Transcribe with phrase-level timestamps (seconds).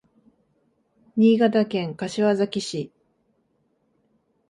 [1.15, 2.91] 新潟県柏崎市